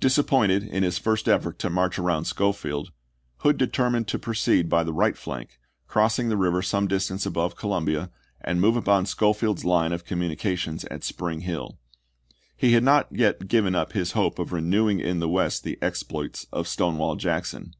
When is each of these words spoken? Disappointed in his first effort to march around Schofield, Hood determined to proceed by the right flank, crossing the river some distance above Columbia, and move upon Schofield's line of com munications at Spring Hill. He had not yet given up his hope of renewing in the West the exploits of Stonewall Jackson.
Disappointed 0.00 0.64
in 0.64 0.82
his 0.82 0.98
first 0.98 1.28
effort 1.28 1.60
to 1.60 1.70
march 1.70 1.96
around 1.96 2.24
Schofield, 2.24 2.90
Hood 3.36 3.56
determined 3.56 4.08
to 4.08 4.18
proceed 4.18 4.68
by 4.68 4.82
the 4.82 4.92
right 4.92 5.16
flank, 5.16 5.60
crossing 5.86 6.28
the 6.28 6.36
river 6.36 6.60
some 6.60 6.88
distance 6.88 7.24
above 7.24 7.54
Columbia, 7.54 8.10
and 8.40 8.60
move 8.60 8.74
upon 8.74 9.06
Schofield's 9.06 9.64
line 9.64 9.92
of 9.92 10.04
com 10.04 10.22
munications 10.22 10.84
at 10.90 11.04
Spring 11.04 11.42
Hill. 11.42 11.78
He 12.56 12.72
had 12.72 12.82
not 12.82 13.06
yet 13.12 13.46
given 13.46 13.76
up 13.76 13.92
his 13.92 14.10
hope 14.10 14.40
of 14.40 14.50
renewing 14.52 14.98
in 14.98 15.20
the 15.20 15.28
West 15.28 15.62
the 15.62 15.78
exploits 15.80 16.48
of 16.52 16.66
Stonewall 16.66 17.14
Jackson. 17.14 17.76